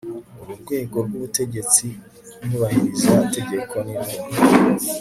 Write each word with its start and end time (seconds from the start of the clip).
uru 0.41 0.53
rwego 0.61 0.97
rw'ubutegetsi 1.05 1.85
nyubahiriza 2.47 3.13
tegeko 3.35 3.75
nirwo 3.85 4.17